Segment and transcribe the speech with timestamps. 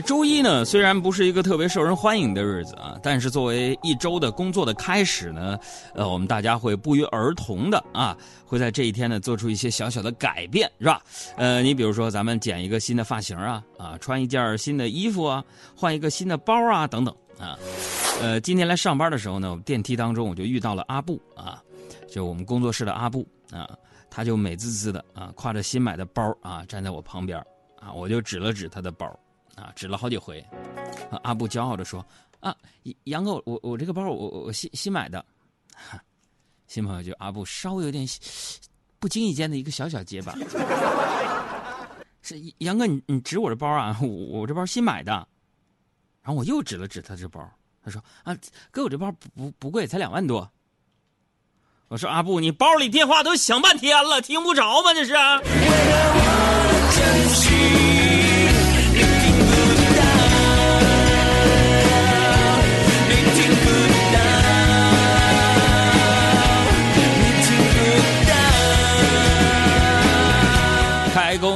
[0.00, 5.58] 周一呢，虽然不是一个特别受人欢迎的日子啊，但是作为一周的工作的开始呢，
[5.94, 8.16] 呃，我们大家会不约而同的啊，
[8.46, 11.02] 会在这一天呢做出一些小小的改变，是吧？
[11.36, 15.44] 呃，你比如说咱们剪一个新的发型啊，啊，穿一件新的衣服啊，
[15.76, 17.58] 换一个新的包啊，等等啊。
[18.20, 21.62] 呃，今天来上班的时候呢，电梯当中我就遇到了阿布啊，
[22.08, 23.68] 就我们工作室的阿布啊，
[24.10, 27.38] 他就美滋滋的啊，挎着新买的包啊，站在我旁边
[27.80, 29.06] 啊，我就指了指他的包。
[29.56, 30.44] 啊，指了好几回，
[31.22, 32.04] 阿布骄傲的说
[32.40, 32.56] ：“啊，
[33.04, 35.24] 杨哥，我我这个包我我新新买的。”
[36.66, 38.06] 新朋友就阿布稍微有点
[38.98, 40.34] 不经意间的一个小小结巴，
[42.22, 43.96] 是杨哥，你你指我这包啊？
[44.00, 45.12] 我我这包新买的。
[46.22, 47.46] 然后我又指了指他这包，
[47.84, 48.34] 他说：“啊，
[48.70, 50.50] 哥，我这包不不不贵，才两万多。”
[51.88, 54.94] 我说：“阿布，你包里电话都响半天了，听不着吗？
[54.94, 55.14] 这是。”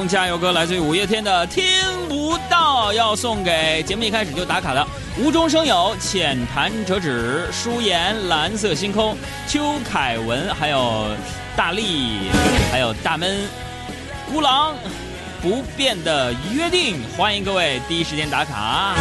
[0.08, 1.64] 加油歌来自于五月天的《听
[2.08, 4.86] 不到》，要送给节目一开始就打卡的
[5.18, 9.16] 无中生有、浅谈折纸、舒言、蓝色星空、
[9.46, 11.06] 邱凯文，还有
[11.56, 12.30] 大力，
[12.70, 13.38] 还有大闷、
[14.30, 14.74] 孤狼，
[15.40, 18.94] 不变的约定，欢迎各位第一时间打卡。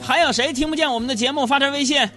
[0.00, 1.46] 还有谁听不见我们的节目？
[1.46, 2.08] 发条微信。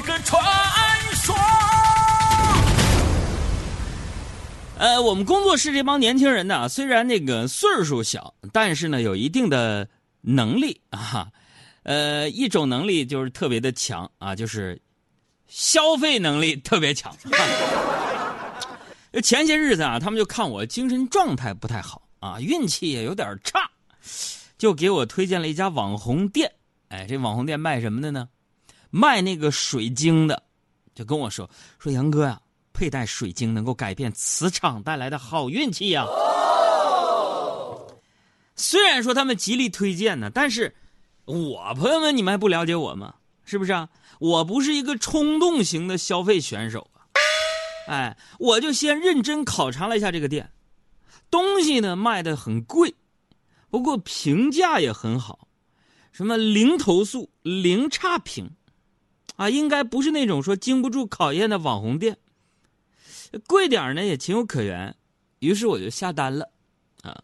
[0.00, 0.42] 这是个传
[1.12, 1.34] 说。
[4.78, 9.86] 呃，我们工作室这帮年轻人呢，虽然那个岁数小，但是呢，有一定的
[10.22, 11.28] 能力啊。
[11.82, 14.80] 呃，一种能力就是特别的强啊，就是
[15.48, 17.14] 消费能力特别强。
[19.22, 23.70] 前些日子啊，他们就看我精神状态不太好啊，运气也有点差，
[24.56, 26.50] 就给我推荐了一家网红店。
[26.88, 28.28] 哎，这网红店卖什么的呢？
[28.90, 30.42] 卖那个水晶的，
[30.94, 32.40] 就跟我说说杨哥呀，
[32.72, 36.04] 佩戴水晶能够改变磁场带来的好运气呀。
[38.56, 40.74] 虽然说他们极力推荐呢，但是
[41.24, 43.14] 我朋友们，你们还不了解我吗？
[43.44, 43.88] 是不是啊？
[44.18, 47.08] 我不是一个冲动型的消费选手啊。
[47.88, 50.52] 哎，我就先认真考察了一下这个店，
[51.30, 52.94] 东西呢卖的很贵，
[53.70, 55.48] 不过评价也很好，
[56.12, 58.50] 什么零投诉、零差评。
[59.40, 62.18] 啊，应该不是那种说经不住考验的网红店，
[63.46, 64.94] 贵点呢也情有可原，
[65.38, 66.50] 于是我就下单了，
[67.00, 67.22] 啊，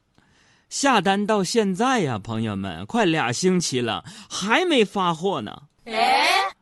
[0.71, 5.65] 下单到现在呀，朋友们，快俩星期了，还没发货呢。
[5.85, 6.55] 哎，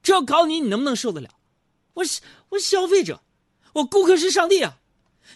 [0.00, 1.28] 这要搞你，你能不能受得了？
[1.94, 2.04] 我
[2.50, 3.20] 我消费者，
[3.72, 4.76] 我顾客是上帝啊，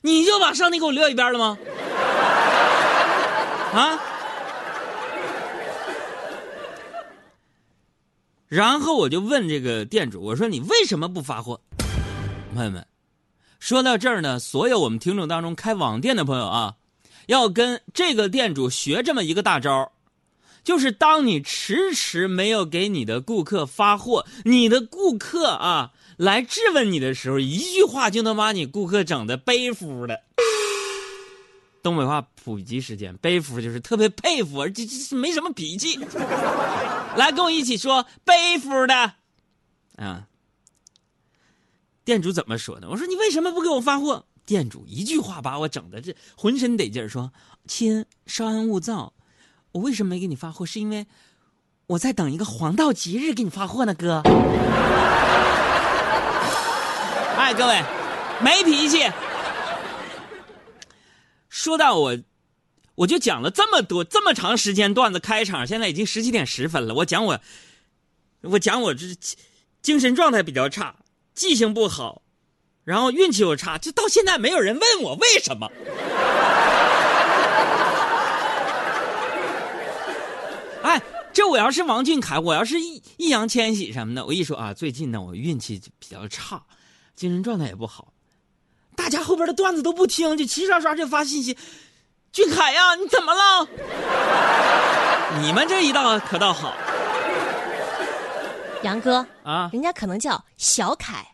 [0.03, 1.59] 你就把上帝给我撂一边了吗？
[3.75, 4.01] 啊？
[8.49, 11.61] 然后我就问这个店主，我说你为什么不发货？
[12.55, 12.87] 朋友们，
[13.61, 16.77] 说到这儿呢，所有我们听众当中开网店的朋友啊，
[17.27, 19.93] 要跟这个店主学这么一个大招，
[20.65, 30.23] 就是当你迟迟没有给你的顾客发货，你的顾客啊来质问你的时候，一句话就能把你顾客整的背服的。
[31.83, 35.99] 东北话普及时间，背服就是特别佩服，而且是没什么脾气。
[37.16, 39.15] 来，跟我一起说背服的，
[39.97, 40.27] 啊。
[42.05, 42.88] 店主怎么说的？
[42.88, 44.25] 我说你为什么不给我发货？
[44.47, 47.31] 店主一句话把我整的这浑身得劲儿，说
[47.69, 49.12] ：“亲，稍安勿躁，
[49.72, 50.64] 我为什么没给你发货？
[50.64, 51.06] 是因为
[51.87, 54.23] 我在等一个黄道吉日给你发货呢，哥。”
[57.37, 57.82] 哎，各位，
[58.43, 59.03] 没脾气。
[61.69, 62.19] 说到我。
[62.94, 66.94] 我就讲了这么多这么长时间段子开场，现在已经十七点十分了。
[66.94, 67.41] 我讲我，
[68.41, 69.06] 我讲我这
[69.82, 70.97] 精神状态比较差，
[71.32, 72.23] 记性不好，
[72.82, 75.70] 然后运气又差，就到现在没有人问我为什么。
[80.82, 81.00] 哎，
[81.32, 86.65] 这我要是王俊凯，我要是易易烊千玺什么的，我一说啊，最近呢我运气比较差，
[87.15, 88.12] 精神状态也不好，
[89.08, 91.56] 大家后边的段子都不听，就齐刷刷就发信息。
[92.31, 93.66] 俊凯呀， 你怎么了？
[95.40, 96.75] 你们这一道可倒好，
[98.82, 101.26] 杨哥啊，人家可能叫小凯，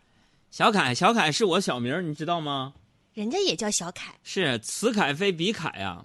[0.52, 2.74] 小凯，小凯是我小名，你知道吗？
[3.12, 6.04] 人家也叫小凯，是此凯非彼凯呀。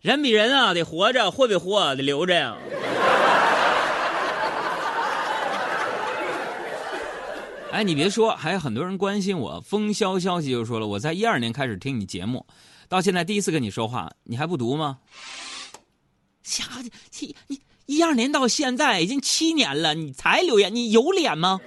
[0.00, 2.56] 人比人啊，得活着；货比货，得留着呀。
[7.70, 9.60] 哎，你别说，还有很多人关心我。
[9.60, 12.44] 风萧消息就说了，我在一二年开始听你节目，
[12.88, 14.98] 到现在第一次跟你说话，你还不读吗？
[16.42, 21.60] 瞎的，七你一二年到现在已经七年了，你才留言，你有脸吗？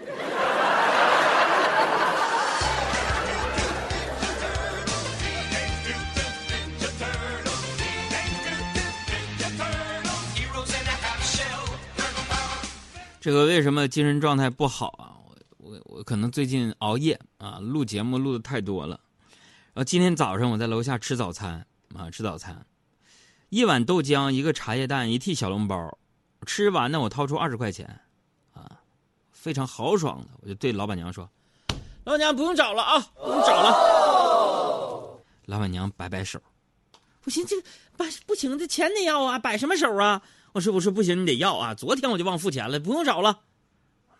[13.21, 15.20] 这个为什么精神状态不好啊？
[15.61, 18.99] 我我可能最近熬夜啊，录节目录的太多了。
[19.73, 21.65] 然后今天早上我在楼下吃早餐
[21.95, 22.65] 啊，吃早餐，
[23.49, 25.97] 一碗豆浆，一个茶叶蛋，一屉小笼包，
[26.45, 28.01] 吃完呢我掏出二十块钱，
[28.53, 28.81] 啊，
[29.31, 31.29] 非常豪爽的，我就对老板娘说
[32.05, 36.41] ：“老板娘不用找了啊，不用找了。”老板娘摆摆手，
[37.21, 37.55] 不行，这
[37.95, 40.23] 摆不行，这钱得要啊，摆什么手啊？
[40.53, 41.73] 我说我说不行，你得要啊！
[41.73, 43.39] 昨天我就忘付钱了，不用找了。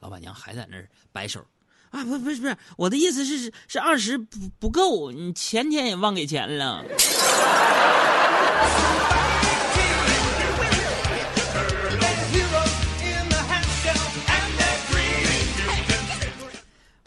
[0.01, 1.45] 老板娘还在那儿摆手，
[1.92, 6.83] 啊，不不是不是，我的意思是是二十不不够，你前天也忘给钱了。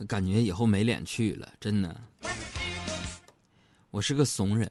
[0.07, 2.01] 感觉以后没脸去了，真的。
[3.91, 4.71] 我是个怂人，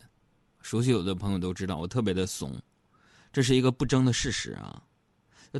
[0.61, 2.55] 熟悉我的朋友都知道，我特别的怂。
[3.33, 4.81] 这是一个不争的事实啊！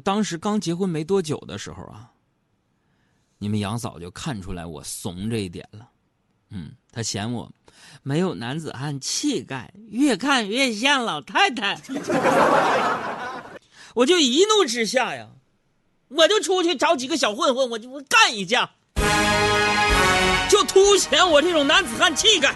[0.04, 2.12] 当时刚结婚没多久的时候啊，
[3.44, 5.86] 你们杨嫂就看出来我怂这一点了。
[6.51, 7.51] 嗯，她嫌我
[8.01, 11.78] 没有男子汉气概，越看越像老太太。
[13.95, 15.28] 我就一怒之下呀，
[16.07, 18.72] 我就出去找几个小混混，我就干一架，
[20.50, 22.56] 就凸显我这种男子汉气概。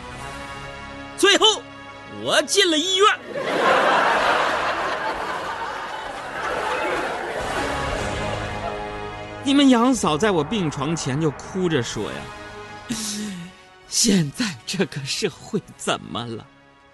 [1.18, 1.62] 最后，
[2.24, 3.19] 我进了医院。
[9.48, 12.18] 你们杨嫂在我病床前就哭着说呀
[13.88, 16.46] ：“现在这个社会怎么了？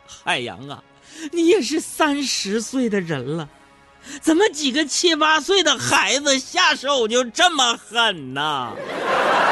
[0.05, 0.83] 海洋啊，
[1.31, 3.49] 你也是三十岁的人了，
[4.21, 9.42] 怎么几个七八岁的孩子下手就这么狠呢？”这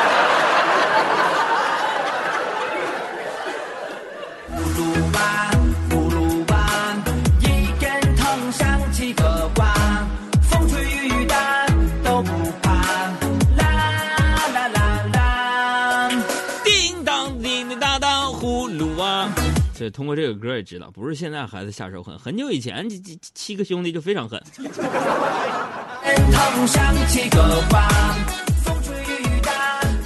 [19.92, 24.42] 通过这个歌也知道，不是现在孩子下手狠，很久以前这这七个兄弟就非常狠。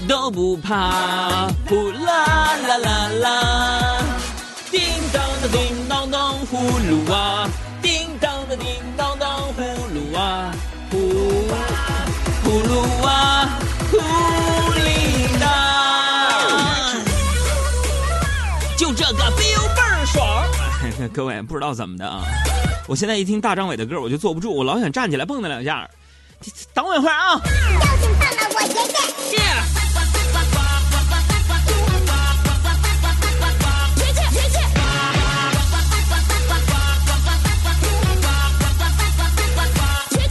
[0.07, 4.03] 都不怕，呼啦啦啦啦，
[4.69, 4.79] 叮
[5.11, 7.49] 当的叮当当呼噜啊，
[21.15, 22.25] 各位不知道怎么的啊！
[22.87, 25.89] 我现在一听大张伟的歌，我就坐不住，我老想站起来蹦跶两下。
[26.73, 27.39] 等我一会儿啊！
[27.39, 28.67] 要请看了我爷
[29.37, 29.39] 爷。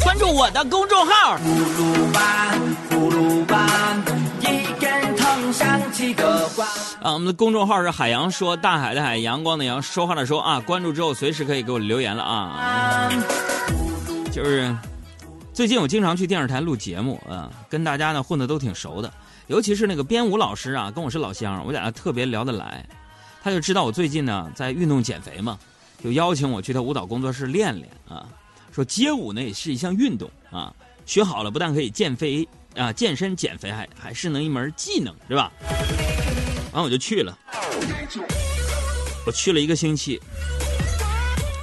[0.03, 1.39] 关注我的公众号。
[7.05, 10.59] 啊，我们的公众号是海洋说，大海的海，阳光的阳，说话的说啊。
[10.59, 13.11] 关注之后，随时可以给我留言了啊。
[14.33, 14.75] 就是
[15.53, 19.13] 最近我经常去电视台录节目啊，跟大家呢混的都挺熟的，
[19.49, 22.83] 尤其是那个编舞老师啊，跟我是老乡，我俩特别聊得来。
[23.43, 25.59] 他就知道我最近呢在运动减肥嘛，
[26.03, 28.27] 就邀请我去他舞蹈工作室练练啊。
[28.73, 30.73] 说街舞呢也是一项运动啊，
[31.05, 35.53] 学好了不但可以减肥啊，健身减肥还还是能一门技能，是吧？
[36.75, 37.39] 完我就去了，
[39.25, 40.21] 我去了一个星期，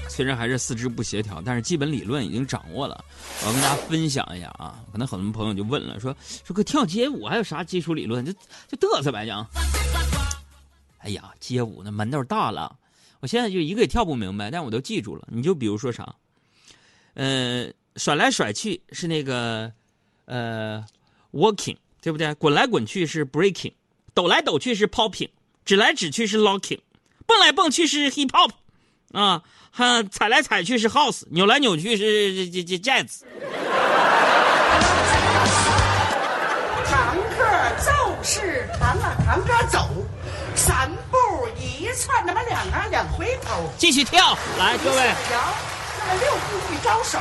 [0.07, 3.03] 虽然还是四肢不协调，但是基本理论已经掌握了。
[3.41, 6.15] 我要跟大家分享一下啊，可能很多朋友就问了，说
[6.45, 8.25] 说个跳街舞还有啥基础理论？
[8.25, 8.31] 就
[8.69, 9.45] 就嘚瑟呗，讲。
[10.99, 12.73] 哎呀，街舞那门道大了，
[13.19, 15.27] 我现在就一个也跳不明白，但我都记住了。
[15.29, 16.15] 你就比如说啥，
[17.15, 19.69] 呃，甩来甩去是那个
[20.23, 20.81] 呃
[21.33, 22.33] walking，对不对？
[22.35, 23.73] 滚来滚去是 breaking。
[24.13, 25.29] 抖来抖去是 popping，
[25.65, 26.79] 指来指去是 locking，
[27.25, 28.51] 蹦来蹦去是 hip hop，
[29.13, 29.41] 啊，
[29.71, 33.21] 哈，踩来踩去是 house，扭来扭去是这这 jazz。
[36.85, 37.45] 常客
[37.83, 37.91] 造。
[38.23, 39.89] 是堂啊堂着走，
[40.55, 41.17] 三步
[41.59, 45.55] 一窜，那么两啊两回头，继续跳，来各位，摇，
[45.97, 47.17] 那么六步一招手，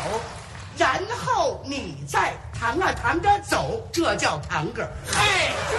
[0.76, 5.78] 然后你再堂啊堂着走，这叫堂个嘿，这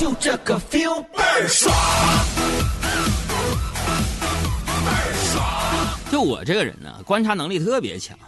[0.00, 1.70] 就这个 feel 倍儿爽，
[2.80, 2.86] 倍
[4.90, 5.44] 儿爽。
[6.10, 8.18] 就我这个人呢，观察能力特别强，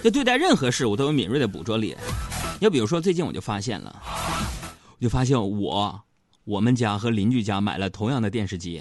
[0.00, 1.96] 就对待任何事物都有敏锐的捕捉力。
[2.60, 4.00] 要比如说，最近我就发现了，
[4.96, 6.00] 我就发现我，
[6.44, 8.80] 我们家和邻居家买了同样的电视机，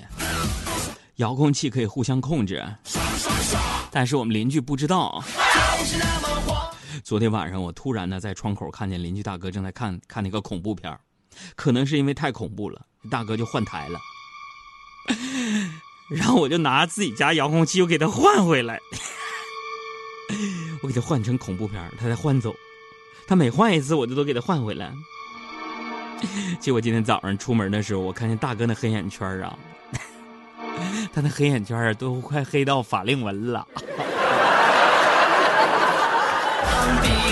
[1.15, 2.63] 遥控器可以互相控制，
[3.89, 5.23] 但是我们邻居不知道。
[7.03, 10.95] 昨天晚上我突然呢在窗口看见邻居大哥正在看看那个恐怖片
[11.55, 13.99] 可能是因为太恐怖了，大哥就换台了，
[16.09, 18.79] 然后我就拿自己家遥控器又给他换回来，
[20.81, 22.55] 我给他换成恐怖片他再换走。
[23.27, 24.91] 他每换一次，我就都给他换回来。
[26.61, 29.57] 结果今天早上出门的时候，我看见大哥那黑眼圈啊，
[31.13, 33.67] 他那黑眼圈啊都快黑到法令纹了。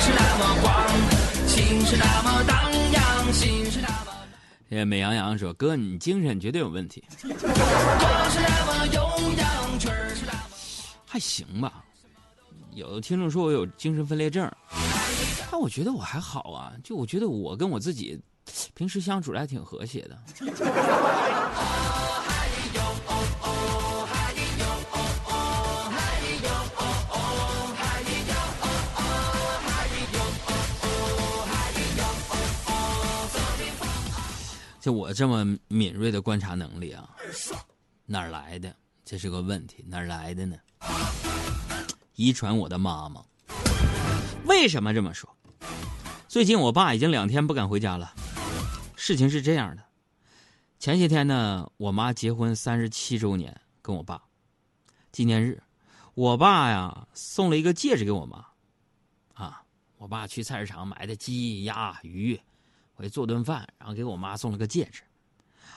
[0.02, 0.86] 是那么光，
[1.48, 3.65] 心是那么荡漾，心
[4.76, 7.02] 哎，美羊羊说：“哥，你精神绝对有问题。”
[11.06, 11.82] 还行吧，
[12.74, 14.52] 有的听众说我有精神分裂症。
[15.50, 18.20] 但我觉得我还好啊，就我觉得我跟我自己
[18.74, 20.20] 平时相处还挺和谐的。
[34.86, 37.10] 就我这么敏锐的观察能力啊，
[38.06, 38.76] 哪儿来的？
[39.04, 40.56] 这是个问题，哪儿来的呢？
[42.14, 43.26] 遗传我的妈妈。
[44.46, 45.28] 为什么这么说？
[46.28, 48.14] 最近我爸已经两天不敢回家了。
[48.96, 49.84] 事情是这样的，
[50.78, 54.22] 前些天呢，我妈结婚三十七周年，跟我爸
[55.12, 55.64] 纪念日，
[56.14, 58.46] 我爸呀送了一个戒指给我妈。
[59.34, 59.64] 啊，
[59.98, 62.40] 我爸去菜市场买的鸡鸭鱼，
[62.96, 65.02] 回去做顿饭，然后给我妈送了个戒指。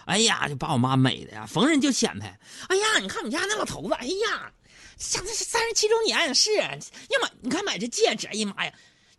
[0.07, 2.39] 哎呀，就把我妈美的呀，逢人就显摆。
[2.69, 4.51] 哎呀，你看我们家那老头子，哎呀。
[4.97, 6.65] 现在是三十七周年，是要
[7.23, 8.73] 买，你看买这戒指，哎呀妈呀，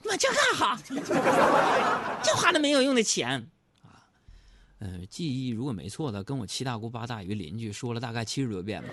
[0.04, 0.78] 你买这干哈？
[2.22, 3.48] 就花那没有用的钱
[3.82, 4.04] 啊！
[4.80, 8.90] 呃，记忆如果没错的，跟我七大姑八大姨邻居说了大概七十多遍吧，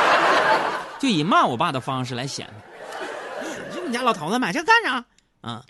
[0.98, 2.54] 就以骂我爸的方式来显摆。
[3.74, 5.04] 就你家老头子买这干啥？
[5.42, 5.62] 啊，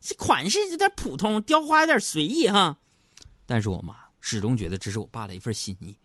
[0.00, 2.76] 这款式有点普通，雕花有点随意哈。
[3.46, 5.96] 但是我妈始终觉得这是我爸的一份心意。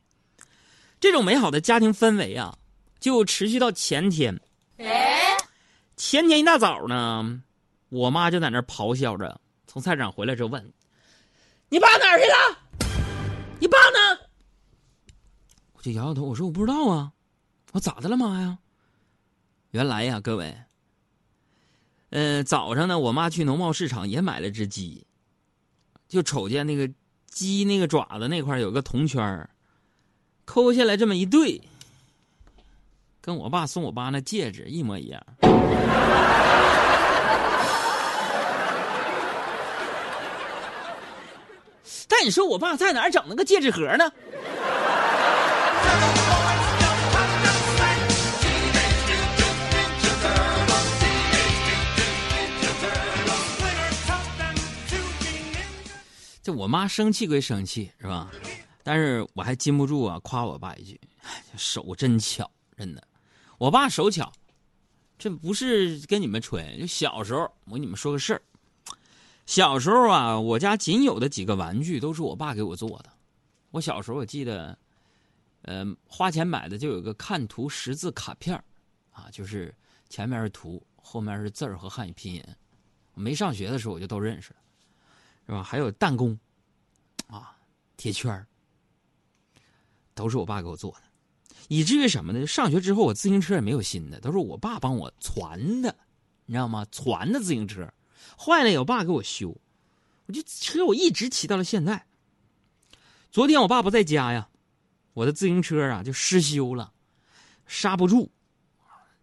[0.99, 2.57] 这种美好的家庭氛围啊！
[2.99, 4.39] 就持续到前天，
[5.97, 7.41] 前天一大早呢，
[7.89, 10.71] 我妈就在那咆哮着，从菜场回来之后问
[11.67, 12.59] ：“你爸哪儿去了？
[13.59, 14.19] 你爸呢？”
[15.73, 17.11] 我就摇摇头，我说：“我不知道啊，
[17.71, 18.59] 我咋的了，妈呀？”
[19.71, 20.55] 原来呀，各位，
[22.11, 25.05] 呃，早上呢，我妈去农贸市场也买了只鸡，
[26.07, 26.89] 就瞅见那个
[27.27, 29.49] 鸡那个爪子那块有个铜圈
[30.45, 31.61] 抠下来这么一对。
[33.21, 35.23] 跟我爸送我爸那戒指一模一样，
[42.09, 44.11] 但你说我爸在哪儿整那个戒指盒呢？
[56.43, 58.31] 这我妈生气归生气是吧？
[58.83, 60.99] 但是我还禁不住啊，夸我爸一句
[61.55, 63.07] ：“手真巧，真的。”
[63.59, 64.31] 我爸手巧，
[65.19, 66.79] 这不是跟你们吹。
[66.79, 68.41] 就小时候，我跟你们说个事儿。
[69.45, 73.11] 小时候啊，我家仅有的几个玩具都是我爸给我做的。
[73.69, 74.75] 我小时候我记得，
[75.61, 78.55] 呃，花钱买的就有个看图识字卡片
[79.11, 79.71] 啊，就是
[80.09, 82.43] 前面是图，后面是字儿和汉语拼音。
[83.13, 84.55] 没上学的时候我就都认识了，
[85.45, 85.63] 是吧？
[85.63, 86.37] 还有弹弓，
[87.27, 87.57] 啊，
[87.97, 88.45] 铁圈
[90.13, 91.01] 都是我爸给我做的。
[91.67, 92.45] 以至于什么呢？
[92.45, 95.95] 上学之后，我自行车也没有新的，都是我爸帮我传的，
[96.45, 96.85] 你知道吗？
[96.91, 97.87] 传的自行车
[98.37, 99.55] 坏了，有爸给我修，
[100.25, 102.05] 我就车我一直骑到了现在。
[103.31, 104.49] 昨天我爸不在家呀，
[105.13, 106.91] 我的自行车啊就失修了，
[107.65, 108.29] 刹不住，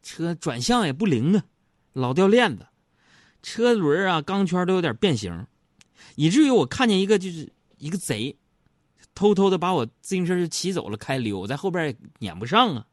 [0.02, 1.44] 车转向也不灵啊，
[1.92, 2.66] 老掉链子，
[3.42, 5.46] 车轮啊钢圈都有点变形，
[6.16, 8.36] 以至于我看见一个就是一个贼。
[9.14, 12.86] 偷偷的把我自行车就骑走了，开溜，在后边撵不上啊！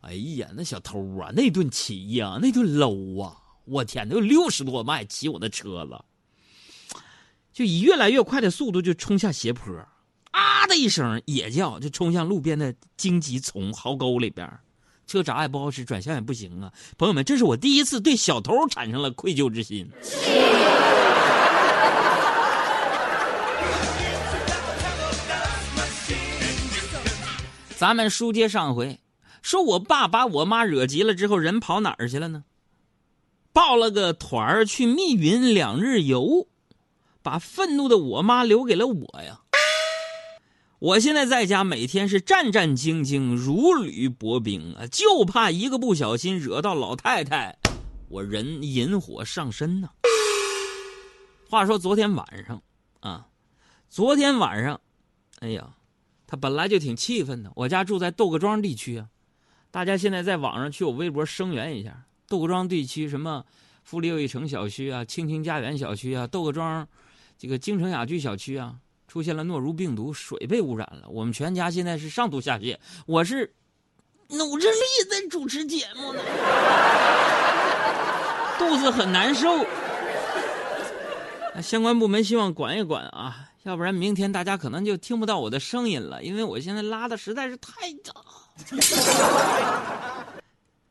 [0.00, 3.36] 哎呀，那小偷啊，那顿骑呀，那顿搂啊！
[3.66, 6.96] 我天，都有六十多迈骑我的车子，
[7.52, 9.70] 就以越来越快的速度就冲下斜坡，
[10.30, 14.50] 啊的一声野叫，就冲向路边的荆棘丛壕沟里边，
[15.06, 16.72] 车闸也不好使，转向也不行啊！
[16.96, 19.86] 朋友们，这是我第一次对小偷产生了愧疚之心。
[27.78, 28.98] 咱们书接上回，
[29.40, 32.42] 说我爸把我妈惹急了之后，人跑哪儿去了呢？
[33.52, 36.48] 报了个团儿去密云两日游，
[37.22, 39.42] 把愤怒的我妈留给了我呀。
[40.80, 47.56] 我现在在家，每天是战战兢兢，如履薄冰啊，就怕一个不小心惹到老太太，
[48.08, 49.88] 我人引火上身呢。
[51.48, 52.60] 话说昨天晚上，
[52.98, 53.28] 啊，
[53.88, 54.80] 昨天晚上，
[55.38, 55.74] 哎呀。
[56.30, 57.50] 他本来就挺气愤的。
[57.56, 59.08] 我家住在窦各庄地区啊，
[59.70, 62.04] 大家现在在网上去我微博声援一下。
[62.28, 63.42] 窦各庄地区什么
[63.82, 66.86] 富力又一城小区啊、青青家园小区啊、窦各庄
[67.38, 71.08] 这个京城雅居小区啊，出现了诺如病毒，水被污染了。
[71.08, 73.54] 我们全家现在是上吐下泻，我是
[74.28, 74.78] 努着力
[75.10, 76.20] 在主持节目呢，
[78.58, 79.64] 肚子很难受。
[81.62, 83.48] 相关部门希望管一管啊。
[83.68, 88.24] 要不然明天大家可能就听不到我的声音了，因为我现在拉的实在是太早。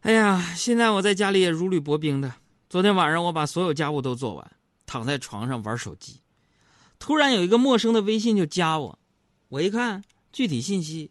[0.01, 2.31] 哎呀，现在我在家里也如履薄冰的。
[2.69, 4.51] 昨天晚上我把所有家务都做完，
[4.85, 6.21] 躺在床上玩手机，
[6.99, 8.99] 突然有一个陌生的微信就加我，
[9.49, 11.09] 我一看具体信息，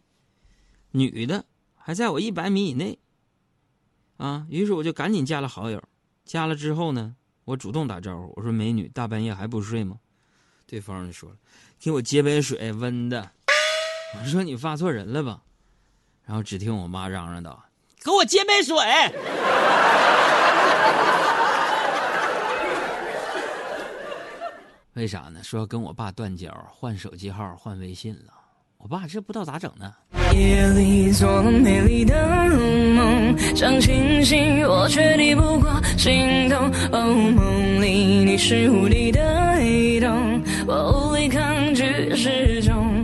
[0.91, 1.43] 女的
[1.75, 2.97] 还在我一百米以内。
[4.15, 5.83] 啊，于是我就赶紧加了好友。
[6.23, 9.97] 加了之后呢，我主动打招呼，我说：“美女，大半夜还不睡吗？”
[10.67, 11.35] 对方就说了
[11.79, 13.31] ：“给我接杯水，温的。”
[14.21, 15.39] 我说：“你发错人了吧？”
[16.27, 17.63] 然后只听我妈嚷嚷道
[18.03, 18.75] ：“给我接杯水！”
[24.93, 25.39] 为啥呢？
[25.43, 28.33] 说要跟我爸断交，换手机号，换微信了。
[28.77, 29.93] 我爸这不知道咋整呢。
[30.33, 32.49] 夜里做了美丽的
[32.95, 36.69] 梦，想清醒，我却抵不过心动。
[36.91, 39.36] 哦，梦里你是无敌的。
[39.57, 43.03] 被动，我无力抗拒失重。